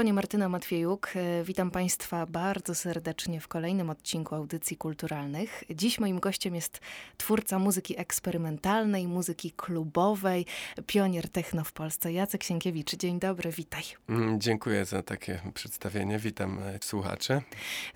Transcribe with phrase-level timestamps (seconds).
[0.00, 1.12] Mikrofonie Martyna Matwiejuk.
[1.16, 5.64] E, witam Państwa bardzo serdecznie w kolejnym odcinku Audycji Kulturalnych.
[5.70, 6.80] Dziś moim gościem jest
[7.16, 10.46] twórca muzyki eksperymentalnej, muzyki klubowej,
[10.86, 12.96] pionier techno w Polsce, Jacek Sienkiewicz.
[12.96, 13.82] Dzień dobry, witaj.
[14.08, 16.18] Mm, dziękuję za takie przedstawienie.
[16.18, 17.42] Witam e, słuchaczy.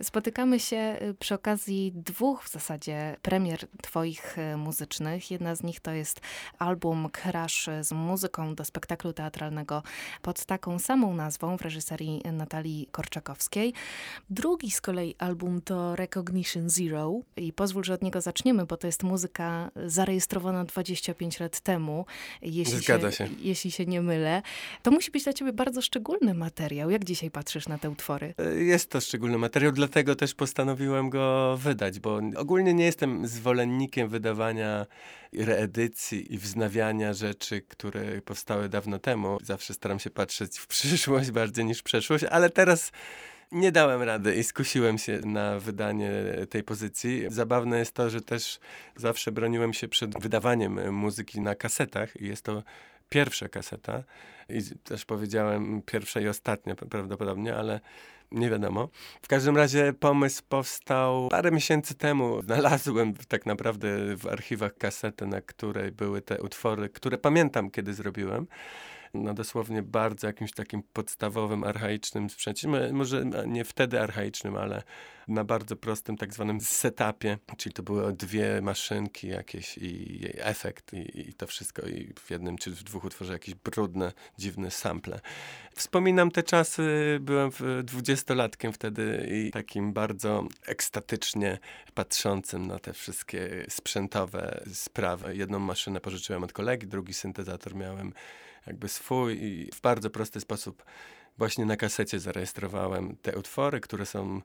[0.03, 5.31] Spotykamy się e, przy okazji dwóch w zasadzie premier Twoich muzycznych.
[5.31, 6.21] Jedna z nich to jest
[6.59, 9.83] album Crash z muzyką do spektaklu teatralnego
[10.23, 11.94] pod taką samą nazwą w reżyserii
[12.33, 13.73] Natalii Korczakowskiej.
[14.31, 18.87] Drugi z kolei album to Recognition Zero i pozwól, że od niego zaczniemy, bo to
[18.87, 22.07] jest muzyka zarejestrowana 25 lat temu,
[22.43, 23.35] jeśli Zgadza się, się.
[23.39, 24.43] jeśli się nie mylę.
[24.83, 26.91] To musi być dla ciebie bardzo szczególny materiał.
[26.91, 28.35] Jak dzisiaj patrzysz na te utwory?
[28.39, 34.09] E, jest to szczególny materiał, dlatego też postanowiłem go wydać, bo ogólnie nie jestem zwolennikiem
[34.09, 34.87] wydawania
[35.33, 39.39] reedycji i wznawiania rzeczy, które powstały dawno temu.
[39.43, 42.93] Zawsze staram się patrzeć w przyszłość bardziej niż przeszłość, ale teraz
[43.53, 46.11] nie dałem rady i skusiłem się na wydanie
[46.51, 47.25] tej pozycji.
[47.29, 48.61] Zabawne jest to, że też
[48.97, 52.63] zawsze broniłem się przed wydawaniem muzyki na kasetach i jest to
[53.09, 54.03] pierwsza kaseta
[54.49, 57.81] i też powiedziałem pierwsza i ostatnia prawdopodobnie, ale
[58.31, 58.89] nie wiadomo.
[59.23, 62.43] W każdym razie pomysł powstał parę miesięcy temu.
[62.43, 68.47] Znalazłem tak naprawdę w archiwach kasetę, na której były te utwory, które pamiętam, kiedy zrobiłem
[69.15, 72.69] na dosłownie bardzo jakimś takim podstawowym, archaicznym sprzęcie.
[72.93, 74.83] Może nie wtedy archaicznym, ale
[75.29, 81.29] na bardzo prostym tak zwanym setupie, czyli to były dwie maszynki jakieś i efekt i,
[81.29, 85.21] i to wszystko i w jednym czy w dwóch utworze jakieś brudne, dziwne sample.
[85.75, 87.51] Wspominam te czasy, byłem
[87.83, 91.59] dwudziestolatkiem wtedy i takim bardzo ekstatycznie
[91.95, 95.37] patrzącym na te wszystkie sprzętowe sprawy.
[95.37, 98.13] Jedną maszynę pożyczyłem od kolegi, drugi syntezator miałem
[98.67, 100.85] jakby swój i w bardzo prosty sposób
[101.39, 104.43] właśnie na kasecie zarejestrowałem te utwory, które są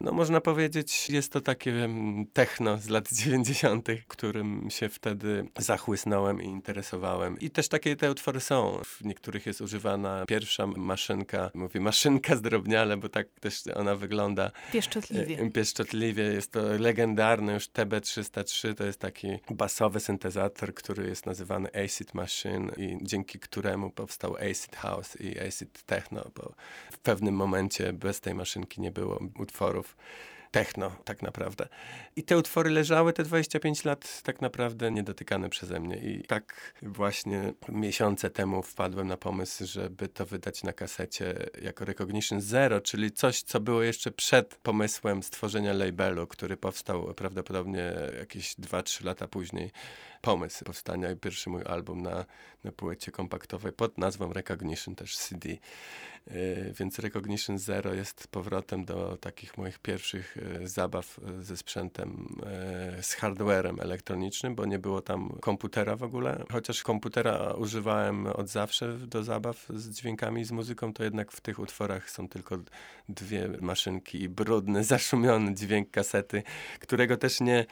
[0.00, 1.88] no można powiedzieć, jest to takie
[2.32, 7.40] techno z lat 90., którym się wtedy zachłysnąłem i interesowałem.
[7.40, 8.80] I też takie te utwory są.
[8.84, 14.50] W niektórych jest używana pierwsza maszynka, mówię maszynka zdrobniale, bo tak też ona wygląda.
[14.72, 15.38] Pieszczotliwie.
[15.38, 16.22] E, pieszczotliwie.
[16.22, 22.72] Jest to legendarny już TB303, to jest taki basowy syntezator, który jest nazywany Acid Machine
[22.76, 26.54] i dzięki któremu powstał Acid House i Acid Techno, bo
[26.92, 29.85] w pewnym momencie bez tej maszynki nie było utworów
[30.50, 31.68] techno tak naprawdę.
[32.16, 35.96] I te utwory leżały te 25 lat tak naprawdę niedotykane przeze mnie.
[35.96, 42.40] I tak właśnie miesiące temu wpadłem na pomysł, żeby to wydać na kasecie jako Recognition
[42.40, 49.04] Zero, czyli coś, co było jeszcze przed pomysłem stworzenia labelu, który powstał prawdopodobnie jakieś 2-3
[49.04, 49.70] lata później.
[50.20, 52.24] Pomysł powstania i pierwszy mój album na,
[52.64, 55.48] na płycie kompaktowej pod nazwą Recognition, też CD.
[56.30, 62.36] E, więc Recognition Zero jest powrotem do takich moich pierwszych e, zabaw e, ze sprzętem,
[63.02, 66.44] z hardwarem elektronicznym, bo nie było tam komputera w ogóle.
[66.52, 71.58] Chociaż komputera używałem od zawsze do zabaw z dźwiękami, z muzyką, to jednak w tych
[71.58, 72.58] utworach są tylko
[73.08, 76.42] dwie maszynki i brudny, zaszumiony dźwięk kasety,
[76.80, 77.66] którego też nie,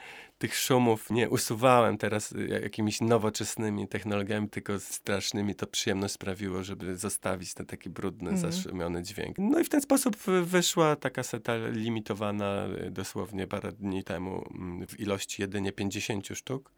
[0.45, 5.55] tych szumów nie usuwałem teraz jakimiś nowoczesnymi technologiami, tylko strasznymi.
[5.55, 9.35] To przyjemność sprawiło, żeby zostawić ten taki brudny, mm zaszumiony dźwięk.
[9.37, 14.87] No i w ten sposób wyszła ta kaseta limitowana y, dosłownie parę dni temu mm,
[14.87, 16.71] w ilości jedynie 50 sztuk,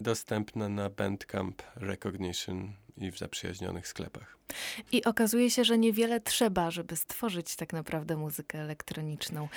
[0.00, 4.38] dostępna na Bandcamp Recognition i w zaprzyjaźnionych sklepach.
[4.92, 9.48] I okazuje się, że niewiele trzeba, żeby stworzyć tak naprawdę muzykę elektroniczną.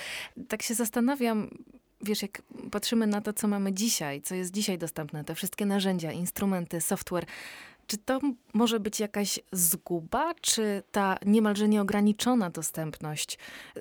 [0.48, 1.50] Tak się zastanawiam,
[2.02, 6.12] wiesz, jak patrzymy na to, co mamy dzisiaj, co jest dzisiaj dostępne, te wszystkie narzędzia,
[6.12, 7.26] instrumenty, software,
[7.92, 8.20] czy to
[8.54, 10.34] może być jakaś zguba?
[10.40, 13.38] Czy ta niemalże nieograniczona dostępność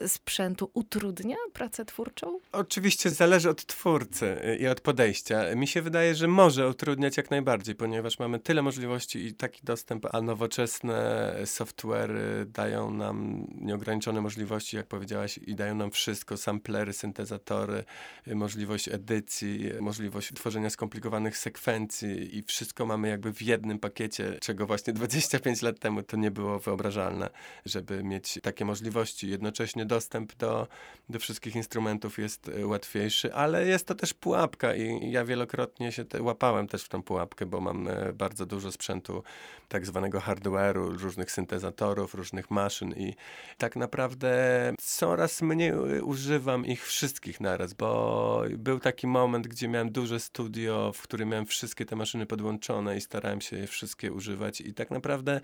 [0.07, 2.39] sprzętu utrudnia pracę twórczą?
[2.51, 5.55] Oczywiście zależy od twórcy i od podejścia.
[5.55, 10.05] Mi się wydaje, że może utrudniać jak najbardziej, ponieważ mamy tyle możliwości i taki dostęp,
[10.11, 12.11] a nowoczesne software
[12.47, 17.83] dają nam nieograniczone możliwości, jak powiedziałaś, i dają nam wszystko, samplery, syntezatory,
[18.27, 24.65] możliwość edycji, możliwość tworzenia skomplikowanych sekwencji i wszystko mamy jakby w jednym pakiecie pakiecie, czego
[24.67, 27.29] właśnie 25 lat temu to nie było wyobrażalne,
[27.65, 29.29] żeby mieć takie możliwości.
[29.29, 30.67] Jednocześnie dostęp do,
[31.09, 36.05] do wszystkich instrumentów jest e, łatwiejszy, ale jest to też pułapka i ja wielokrotnie się
[36.05, 39.23] te, łapałem też w tą pułapkę, bo mam e, bardzo dużo sprzętu
[39.67, 43.15] tak zwanego hardware'u, różnych syntezatorów, różnych maszyn i
[43.57, 44.31] tak naprawdę
[44.79, 51.01] coraz mniej używam ich wszystkich naraz, bo był taki moment, gdzie miałem duże studio, w
[51.01, 53.80] którym miałem wszystkie te maszyny podłączone i starałem się je wszystkie
[54.11, 55.41] używać i tak naprawdę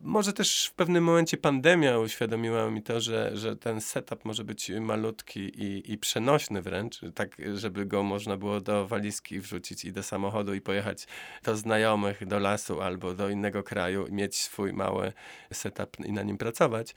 [0.00, 4.70] może też w pewnym momencie pandemia uświadomiła mi to, że, że ten setup może być
[4.80, 10.02] malutki i, i przenośny wręcz, tak żeby go można było do walizki wrzucić i do
[10.02, 11.06] samochodu i pojechać
[11.44, 15.12] do znajomych, do lasu albo do innego kraju, mieć swój mały
[15.52, 16.94] setup i na nim pracować.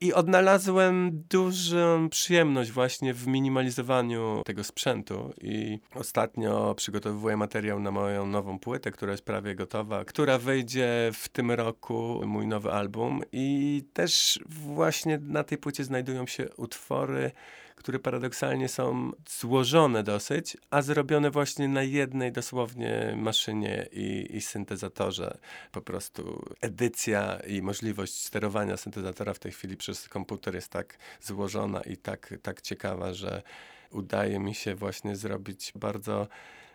[0.00, 8.26] I odnalazłem dużą przyjemność właśnie w minimalizowaniu tego sprzętu i ostatnio przygotowuję materiał na moją
[8.26, 13.82] nową płytę, która jest prawie gotowa, która wyjdzie w tym roku, mój nowy album i
[13.92, 17.30] też właśnie na tej płycie znajdują się utwory,
[17.78, 25.38] które paradoksalnie są złożone dosyć, a zrobione właśnie na jednej dosłownie maszynie i, i syntezatorze.
[25.72, 31.80] Po prostu edycja i możliwość sterowania syntezatora w tej chwili przez komputer jest tak złożona
[31.80, 33.42] i tak, tak ciekawa, że
[33.90, 36.28] udaje mi się właśnie zrobić bardzo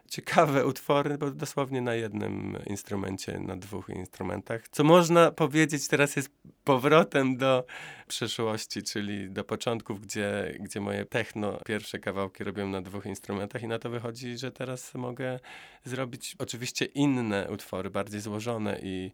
[0.09, 4.67] ciekawe utwory, bo dosłownie na jednym instrumencie, na dwóch instrumentach.
[4.71, 6.29] Co można powiedzieć teraz jest
[6.63, 7.65] powrotem do
[8.07, 13.67] przeszłości, czyli do początków, gdzie, gdzie moje techno pierwsze kawałki robiłem na dwóch instrumentach i
[13.67, 15.39] na to wychodzi, że teraz mogę
[15.83, 19.11] zrobić oczywiście inne utwory, bardziej złożone i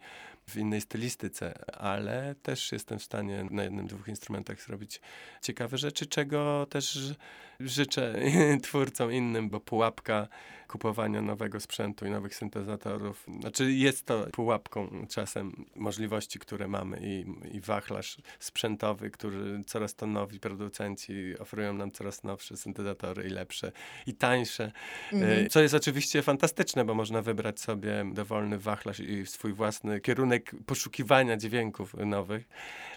[0.49, 5.01] w innej stylistyce, ale też jestem w stanie na jednym, dwóch instrumentach zrobić
[5.41, 7.13] ciekawe rzeczy, czego też
[7.59, 8.15] życzę
[8.63, 10.27] twórcom innym, bo pułapka
[10.67, 17.25] kupowania nowego sprzętu i nowych syntezatorów, znaczy jest to pułapką czasem możliwości, które mamy i,
[17.55, 18.17] i wachlarz
[18.79, 23.71] sprzętowy, który coraz to nowi producenci oferują nam coraz nowsze syntezatory i lepsze
[24.07, 24.71] i tańsze,
[25.13, 25.49] mhm.
[25.49, 31.37] co jest oczywiście fantastyczne, bo można wybrać sobie dowolny wachlarz i swój własny kierunek poszukiwania
[31.37, 32.47] dźwięków nowych,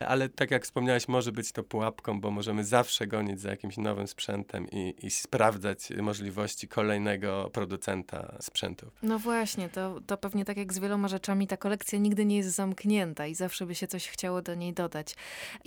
[0.01, 4.07] ale tak jak wspomniałeś, może być to pułapką, bo możemy zawsze gonić za jakimś nowym
[4.07, 8.89] sprzętem i, i sprawdzać możliwości kolejnego producenta sprzętów.
[9.03, 12.55] No właśnie, to, to pewnie tak jak z wieloma rzeczami, ta kolekcja nigdy nie jest
[12.55, 15.17] zamknięta i zawsze by się coś chciało do niej dodać.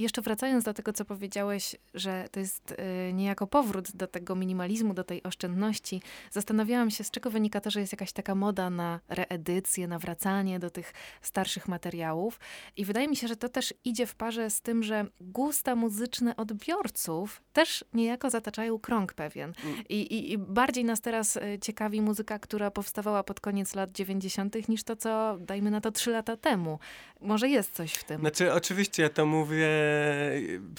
[0.05, 4.93] Jeszcze wracając do tego, co powiedziałeś, że to jest y, niejako powrót do tego minimalizmu,
[4.93, 8.99] do tej oszczędności, zastanawiałam się, z czego wynika to, że jest jakaś taka moda na
[9.09, 12.39] reedycję, na wracanie do tych starszych materiałów.
[12.77, 16.35] I wydaje mi się, że to też idzie w parze z tym, że gusta muzyczne
[16.35, 19.53] odbiorców też niejako zataczają krąg pewien.
[19.63, 19.83] Mm.
[19.89, 24.69] I, i, I, bardziej nas teraz y, ciekawi muzyka, która powstawała pod koniec lat 90.,
[24.69, 26.79] niż to, co dajmy na to trzy lata temu.
[27.21, 28.19] Może jest coś w tym.
[28.19, 29.67] Znaczy, oczywiście ja to mówię,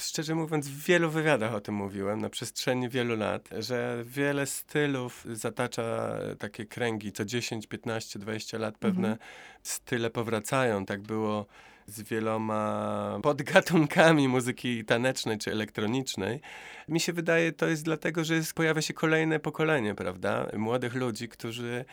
[0.01, 5.25] szczerze mówiąc, w wielu wywiadach o tym mówiłem na przestrzeni wielu lat, że wiele stylów
[5.31, 9.29] zatacza takie kręgi, co 10, 15, 20 lat pewne mhm.
[9.63, 10.85] style powracają.
[10.85, 11.45] Tak było
[11.87, 16.41] z wieloma podgatunkami muzyki tanecznej czy elektronicznej.
[16.87, 20.47] Mi się wydaje, to jest dlatego, że jest, pojawia się kolejne pokolenie, prawda?
[20.57, 21.85] Młodych ludzi, którzy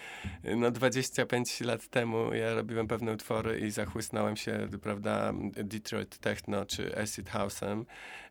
[0.57, 6.99] no 25 lat temu ja robiłem pewne utwory i zachłysnąłem się, prawda, Detroit Techno czy
[6.99, 7.85] Acid House'em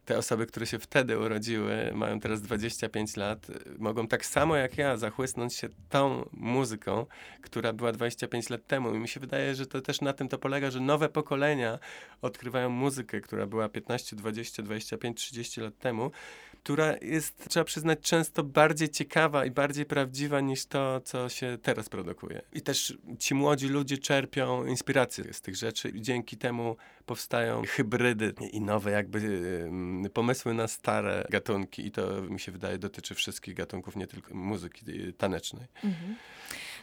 [0.06, 4.98] te osoby, które się wtedy urodziły, mają teraz 25 lat, mogą tak samo jak ja
[4.98, 7.06] zachłysnąć się tą muzyką,
[7.42, 8.96] która była 25 lat temu.
[8.96, 11.80] I mi się wydaje, że to też na tym to polega, że nowe pokolenia
[12.22, 16.12] odkrywają muzykę, która była 15, 20, 25, 30 lat temu
[16.64, 21.90] która jest, trzeba przyznać, często bardziej ciekawa i bardziej prawdziwa niż to, co się teraz
[21.90, 22.42] produkuje.
[22.54, 28.34] I też ci młodzi ludzie czerpią inspirację z tych rzeczy i dzięki temu powstają hybrydy
[28.52, 29.20] i nowe jakby
[30.14, 34.86] pomysły na stare gatunki i to mi się wydaje dotyczy wszystkich gatunków, nie tylko muzyki
[35.18, 35.68] tanecznej.
[35.84, 36.16] Mhm.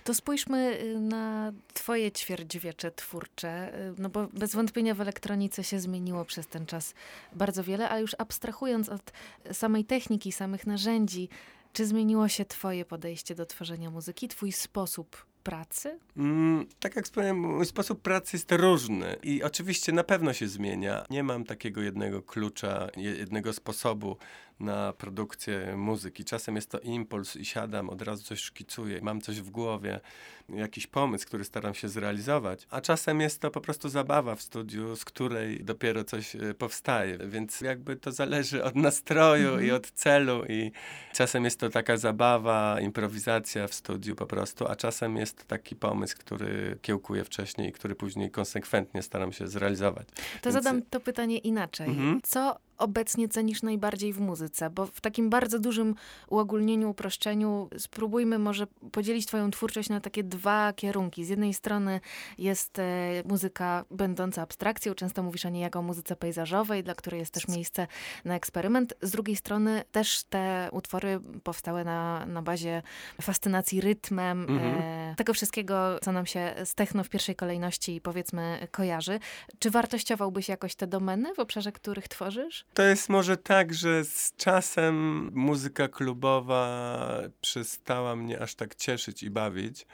[0.05, 5.81] To spójrzmy y, na twoje ćwierćwiecze twórcze, y, no bo bez wątpienia w elektronice się
[5.81, 6.95] zmieniło przez ten czas
[7.33, 9.13] bardzo wiele, ale już abstrahując od
[9.53, 11.29] samej techniki, samych narzędzi,
[11.73, 15.99] czy zmieniło się twoje podejście do tworzenia muzyki, twój sposób pracy?
[16.17, 21.05] Mm, tak jak wspomniałem, mój sposób pracy jest różny i oczywiście na pewno się zmienia.
[21.11, 24.17] Nie mam takiego jednego klucza, jednego sposobu
[24.61, 26.25] na produkcję muzyki.
[26.25, 30.01] Czasem jest to impuls i siadam, od razu coś szkicuję, mam coś w głowie,
[30.49, 34.97] jakiś pomysł, który staram się zrealizować, a czasem jest to po prostu zabawa w studiu,
[34.97, 40.45] z której dopiero coś e, powstaje, więc jakby to zależy od nastroju i od celu
[40.49, 40.73] i
[41.13, 46.17] czasem jest to taka zabawa, improwizacja w studiu po prostu, a czasem jest taki pomysł,
[46.19, 50.09] który kiełkuję wcześniej i który później konsekwentnie staram się zrealizować.
[50.43, 50.65] To Więc...
[50.65, 51.89] zadam to pytanie inaczej.
[51.89, 52.21] Mhm.
[52.23, 54.71] Co obecnie cenisz najbardziej w muzyce?
[54.71, 55.95] Bo w takim bardzo dużym
[56.29, 61.25] uogólnieniu, uproszczeniu spróbujmy może podzielić twoją twórczość na takie dwa kierunki.
[61.25, 62.01] Z jednej strony
[62.39, 67.21] jest e, muzyka będąca abstrakcją, często mówisz o niej jako o muzyce pejzażowej, dla której
[67.21, 67.87] jest też miejsce
[68.25, 68.95] na eksperyment.
[69.03, 72.83] Z drugiej strony też te utwory powstałe na, na bazie
[73.23, 74.83] fascynacji rytmem, mhm.
[74.83, 79.21] e, tego wszystkiego, co nam się z techno w pierwszej kolejności powiedzmy kojarzy.
[79.59, 82.65] Czy wartościowałbyś jakoś te domeny w obszarze, których tworzysz?
[82.75, 87.07] To jest może tak, że z czasem muzyka klubowa
[87.41, 89.87] przestała mnie aż tak cieszyć i bawić.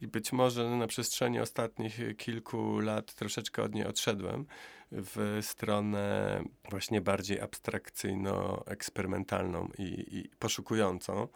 [0.00, 4.46] I być może na przestrzeni ostatnich kilku lat troszeczkę od niej odszedłem
[4.92, 11.28] w stronę właśnie bardziej abstrakcyjno-eksperymentalną i, i poszukującą.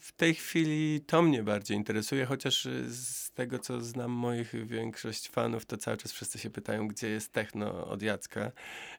[0.00, 5.66] W tej chwili to mnie bardziej interesuje, chociaż z tego, co znam moich większość fanów,
[5.66, 8.52] to cały czas wszyscy się pytają, gdzie jest techno od Jacka.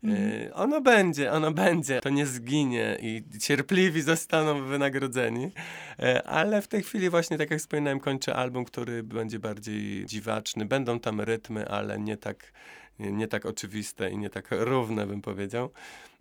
[0.04, 0.20] Mm.
[0.54, 2.02] ono będzie, ono będzie.
[2.02, 5.52] To nie zginie i cierpliwi zostaną wynagrodzeni.
[6.00, 10.66] E, ale w tej chwili właśnie, tak jak wspominałem, kończę album, który będzie bardziej dziwaczny.
[10.66, 12.52] Będą tam rytmy, ale nie tak
[13.02, 15.70] nie tak oczywiste i nie tak równe, bym powiedział.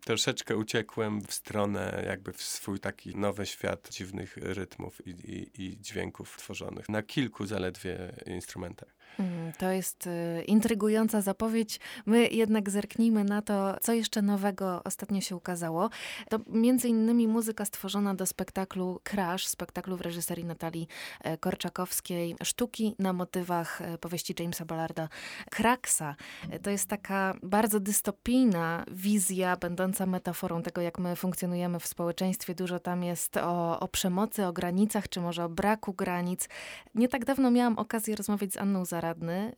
[0.04, 5.80] Troszeczkę uciekłem w stronę, jakby w swój taki nowy świat dziwnych rytmów i, i, i
[5.80, 8.99] dźwięków tworzonych na kilku zaledwie instrumentach.
[9.18, 11.80] Mm, to jest y, intrygująca zapowiedź.
[12.06, 15.90] My jednak zerknijmy na to, co jeszcze nowego ostatnio się ukazało.
[16.28, 20.88] To między innymi muzyka stworzona do spektaklu Crash, spektaklu w reżyserii Natalii
[21.20, 25.08] e, Korczakowskiej, sztuki na motywach e, powieści Jamesa Ballarda
[25.50, 26.16] Kraksa.
[26.50, 32.54] E, to jest taka bardzo dystopijna wizja, będąca metaforą tego, jak my funkcjonujemy w społeczeństwie.
[32.54, 36.48] Dużo tam jest o, o przemocy, o granicach, czy może o braku granic.
[36.94, 39.52] Nie tak dawno miałam okazję rozmawiać z Anną Zara zaradny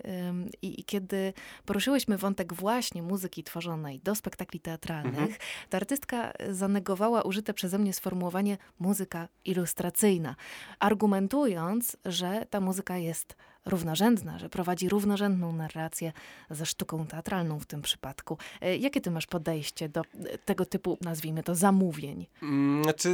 [0.62, 1.32] i, i kiedy
[1.64, 5.38] poruszyłyśmy wątek właśnie muzyki tworzonej do spektakli teatralnych, mhm.
[5.70, 10.36] to artystka zanegowała użyte przeze mnie sformułowanie muzyka ilustracyjna,
[10.78, 16.12] argumentując, że ta muzyka jest równorzędna, że prowadzi równorzędną narrację
[16.50, 18.38] ze sztuką teatralną w tym przypadku.
[18.60, 22.26] E, jakie ty masz podejście do e, tego typu, nazwijmy to, zamówień?
[22.42, 23.10] Mm, znaczy,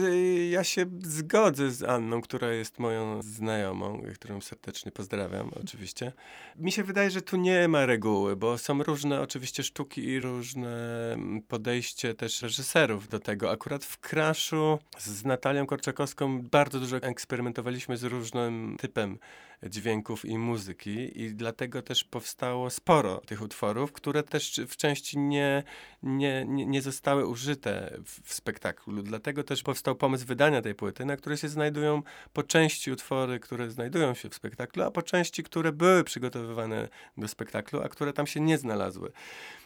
[0.51, 6.13] ja się zgodzę z Anną, która jest moją znajomą, którą serdecznie pozdrawiam oczywiście.
[6.57, 11.13] Mi się wydaje, że tu nie ma reguły, bo są różne oczywiście sztuki i różne
[11.13, 13.51] mm, podejście też reżyserów do tego.
[13.51, 19.19] Akurat w Crashu z Natalią Korczakowską bardzo dużo eksperymentowaliśmy z różnym typem
[19.63, 25.63] dźwięków i muzyki i dlatego też powstało sporo tych utworów, które też w części nie,
[26.03, 29.03] nie, nie, zostały użyte w, w spektaklu.
[29.03, 33.71] Dlatego też powstał pomysł wydania tej płyty, na której się znajdują po części utwory, które
[33.71, 38.27] znajdują się w spektaklu, a po części, które były przygotowywane do spektaklu, a które tam
[38.27, 39.13] się nie znalazły.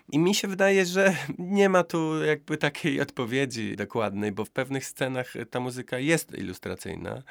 [0.08, 4.86] I mi się wydaje, że nie ma tu jakby takiej odpowiedzi dokładnej, bo w pewnych
[4.86, 7.22] scenach ta muzyka jest ilustracyjna,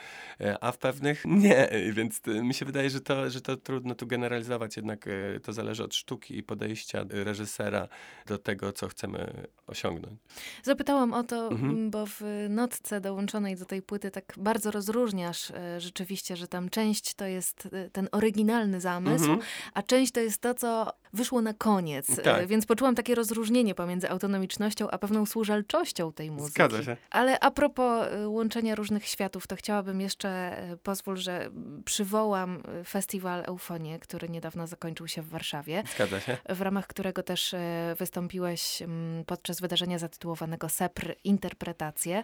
[0.41, 1.69] e, a w pewnych nie.
[1.93, 5.83] Więc mi się wydaje, że to, że to trudno tu generalizować, jednak e, to zależy
[5.83, 7.87] od sztuki i podejścia reżysera
[8.25, 10.19] do tego, co chcemy osiągnąć.
[10.63, 11.91] Zapytałam o to, mhm.
[11.91, 17.13] bo w notce dołączonej do tej płyty tak bardzo rozróżniasz e, rzeczywiście, że tam część
[17.13, 19.41] to jest ten oryginalny zamysł, mhm.
[19.73, 22.21] a część to jest to, co wyszło na koniec.
[22.23, 22.47] Tak.
[22.47, 26.53] Więc poczułam takie rozróżnienie pomiędzy autonomicznością a pewną służalczością tej muzyki.
[26.53, 26.97] Zgadza się.
[27.09, 31.49] Ale a propos y, łączenia różnych światów, to chciałabym jeszcze, y, pozwól, że
[31.85, 35.83] przywołam festiwal Eufonie, który niedawno zakończył się w Warszawie.
[35.95, 36.37] Zgadza się.
[36.49, 37.55] W ramach którego też
[37.97, 42.23] wystąpiłeś mm, podczas wydarzenia zatytułowanego SEPR Interpretacje.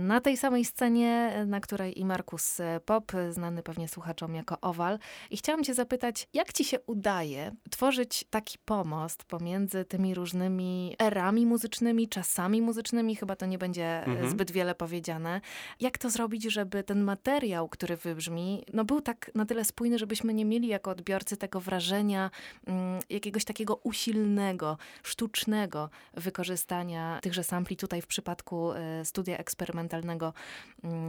[0.00, 4.98] Na tej samej scenie, na której i Markus Pop, znany pewnie słuchaczom jako Owal.
[5.30, 11.46] I chciałam cię zapytać, jak ci się udaje tworzyć taki pomost pomiędzy tymi różnymi erami
[11.46, 14.30] muzycznymi, czasami muzycznymi, chyba to nie będzie e, mhm.
[14.30, 15.40] zbyt wiele powiedziane.
[15.80, 20.34] Jak to zrobić, żeby ten materiał, który wybrzmi, no był tak na tyle spójny, żebyśmy
[20.34, 22.30] nie mieli jako odbiorcy tego wrażenia
[22.66, 30.32] mm, jakiegoś takiego usilnego, sztucznego wykorzystania tychże sampli tutaj w przypadku y, studia eksperymentalnego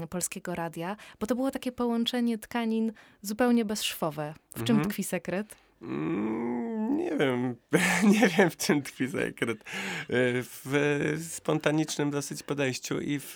[0.03, 4.33] y, Polskiego Radia, bo to było takie połączenie tkanin zupełnie bezszwowe.
[4.55, 4.89] W czym mhm.
[4.89, 5.55] tkwi sekret?
[5.81, 7.55] Mm Nie wiem,
[8.19, 9.57] nie wiem w czym tkwi sekret.
[10.09, 13.33] W spontanicznym dosyć podejściu i w,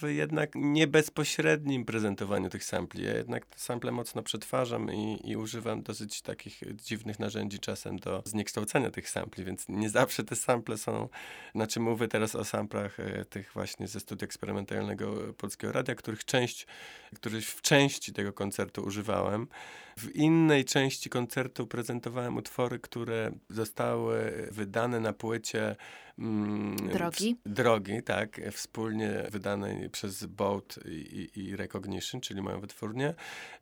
[0.00, 3.04] w jednak nie bezpośrednim prezentowaniu tych sampli.
[3.04, 8.90] Ja jednak sample mocno przetwarzam i, i używam dosyć takich dziwnych narzędzi czasem do zniekształcenia
[8.90, 11.08] tych sampli, więc nie zawsze te sample są,
[11.54, 16.66] znaczy mówię teraz o samplach e, tych właśnie ze studia eksperymentalnego Polskiego Radia, których część,
[17.14, 19.48] których w części tego koncertu używałem.
[19.98, 25.76] W innej części koncertu prezentowałem utwory, które zostały wydane na płycie
[26.18, 27.36] mm, Drogi.
[27.46, 33.14] W, drogi, tak, wspólnie wydanej przez Boat i, i, Recognition, czyli moją wytwórnię.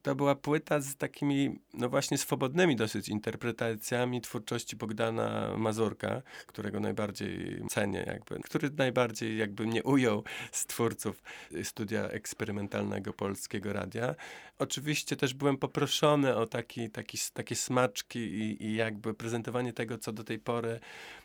[0.03, 7.63] To była płyta z takimi, no właśnie swobodnymi dosyć interpretacjami twórczości Bogdana Mazurka, którego najbardziej
[7.71, 11.23] cenię jakby, który najbardziej jakby mnie ujął z twórców
[11.63, 14.15] studia eksperymentalnego Polskiego Radia.
[14.59, 20.13] Oczywiście też byłem poproszony o taki, taki, takie smaczki i, i jakby prezentowanie tego, co
[20.13, 20.81] do tej pory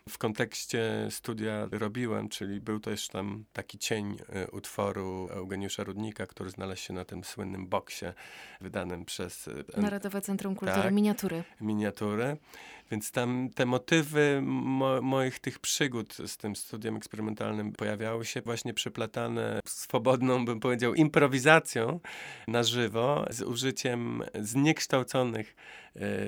[0.09, 6.49] w kontekście studia robiłem, czyli był też tam taki cień e, utworu Eugeniusza Rudnika, który
[6.49, 8.05] znalazł się na tym słynnym boksie
[8.61, 9.49] wydanym przez...
[9.77, 11.43] E, Narodowe Centrum Kultury, tak, miniatury.
[11.61, 12.37] Miniatury.
[12.91, 18.73] Więc tam te motywy mo moich tych przygód z tym studiem eksperymentalnym pojawiały się właśnie
[18.73, 21.99] przeplatane swobodną, bym powiedział, improwizacją
[22.47, 25.55] na żywo z użyciem zniekształconych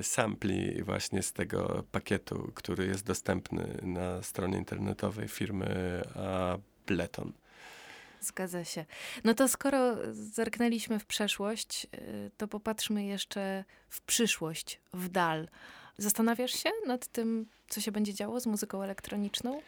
[0.02, 7.34] sampli właśnie z tego pakietu, który jest dostępny na stronie internetowej firmy Ableton.
[8.22, 8.86] Zgadza się.
[9.24, 11.98] No to skoro zerknęliśmy w przeszłość, e,
[12.38, 15.48] to popatrzmy jeszcze w przyszłość, w dal.
[15.98, 19.62] Zastanawiasz się nad tym, co się będzie działo z muzyką elektroniczną?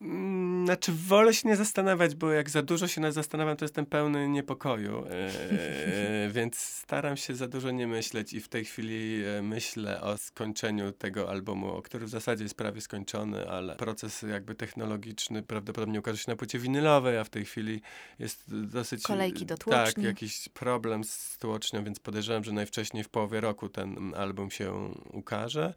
[0.00, 4.28] Mm, znaczy, wolę się nie zastanawiać, bo jak za dużo się zastanawiam, to jestem pełny
[4.28, 10.00] niepokoju, e, więc staram się za dużo nie myśleć i w tej chwili e, myślę
[10.00, 15.98] o skończeniu tego albumu, który w zasadzie jest prawie skończony, ale proces jakby technologiczny prawdopodobnie
[15.98, 17.80] ukaże się na płycie winylowej, a w tej chwili
[18.18, 19.02] jest dosyć...
[19.02, 19.94] Kolejki do tłoczni.
[19.94, 24.94] Tak, jakiś problem z tłocznią, więc podejrzewam, że najwcześniej w połowie roku ten album się
[25.12, 25.74] ukaże.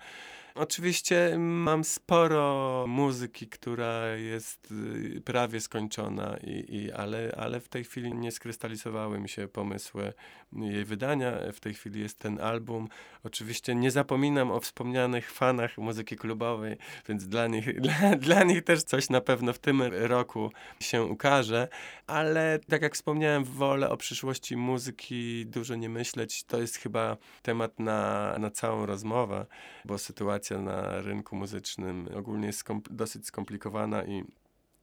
[0.56, 7.84] Oczywiście mam sporo muzyki, która jest y, prawie skończona, i, i, ale, ale w tej
[7.84, 10.14] chwili nie skrystalizowały mi się pomysły
[10.54, 11.32] jej wydania.
[11.54, 12.88] W tej chwili jest ten album.
[13.24, 16.78] Oczywiście nie zapominam o wspomnianych fanach muzyki klubowej,
[17.10, 21.68] więc dla nich, dla, dla nich też coś na pewno w tym roku się ukaże,
[22.08, 26.44] ale tak jak wspomniałem, wolę o przyszłości muzyki dużo nie myśleć.
[26.44, 29.46] To jest chyba temat na, na całą rozmowę,
[29.86, 34.24] bo sytuacja na rynku muzycznym ogólnie jest dosyć skomplikowana i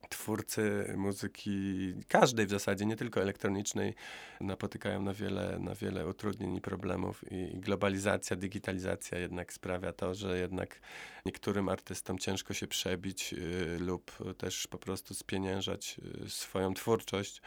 [0.09, 3.95] twórcy muzyki, każdej w zasadzie, nie tylko elektronicznej,
[4.41, 10.39] napotykają na wiele, na wiele utrudnień i problemów i globalizacja, digitalizacja jednak sprawia to, że
[10.39, 10.81] jednak
[11.27, 17.43] niektórym artystom ciężko się przebić y, lub też po prostu spieniężać y, swoją twórczość,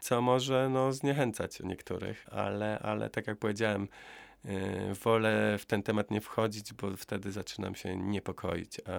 [0.00, 3.88] co może no, zniechęcać niektórych, ale, ale tak jak powiedziałem,
[5.04, 8.90] wolę w ten temat nie wchodzić, bo wtedy zaczynam się niepokoić, a,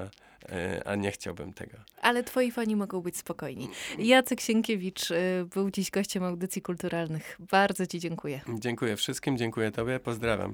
[0.54, 1.78] e, a nie chciałbym tego.
[2.02, 3.70] Ale twoi fani mogą być spokojni.
[4.00, 5.16] Jacek Sienkiewicz e,
[5.54, 7.38] był dziś gościem audycji kulturalnych.
[7.52, 8.42] Bardzo ci dziękuję.
[8.60, 10.54] Dziękuję wszystkim, dziękuję tobie, pozdrawiam.